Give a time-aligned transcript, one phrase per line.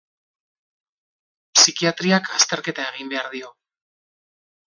[1.57, 3.55] Psikiatriak azterketa egin behar dio.